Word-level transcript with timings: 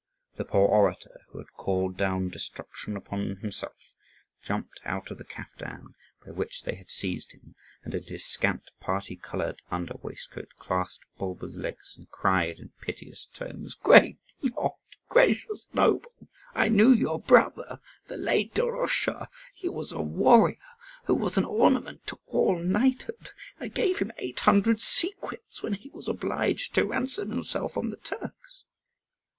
The 0.35 0.45
poor 0.45 0.67
orator 0.67 1.21
who 1.29 1.37
had 1.37 1.53
called 1.55 1.95
down 1.95 2.29
destruction 2.29 2.95
upon 2.97 3.35
himself 3.35 3.75
jumped 4.43 4.79
out 4.83 5.11
of 5.11 5.19
the 5.19 5.23
caftan, 5.23 5.93
by 6.25 6.31
which 6.31 6.63
they 6.63 6.73
had 6.73 6.89
seized 6.89 7.33
him, 7.33 7.53
and 7.83 7.93
in 7.93 8.01
his 8.05 8.25
scant 8.25 8.71
parti 8.79 9.15
coloured 9.15 9.61
under 9.69 9.93
waistcoat 10.01 10.49
clasped 10.57 11.05
Bulba's 11.19 11.55
legs, 11.55 11.95
and 11.97 12.09
cried, 12.09 12.57
in 12.57 12.69
piteous 12.81 13.27
tones, 13.27 13.75
"Great 13.75 14.17
lord! 14.41 14.73
gracious 15.07 15.67
noble! 15.71 16.27
I 16.55 16.67
knew 16.67 16.91
your 16.93 17.19
brother, 17.19 17.79
the 18.07 18.17
late 18.17 18.55
Doroscha. 18.55 19.27
He 19.53 19.69
was 19.69 19.91
a 19.91 20.01
warrior 20.01 20.57
who 21.03 21.13
was 21.13 21.37
an 21.37 21.45
ornament 21.45 22.07
to 22.07 22.17
all 22.25 22.57
knighthood. 22.57 23.29
I 23.59 23.67
gave 23.67 23.99
him 23.99 24.11
eight 24.17 24.39
hundred 24.39 24.81
sequins 24.81 25.61
when 25.61 25.73
he 25.75 25.91
was 25.91 26.07
obliged 26.07 26.73
to 26.73 26.85
ransom 26.85 27.29
himself 27.29 27.75
from 27.75 27.91
the 27.91 27.97
Turks." 27.97 28.63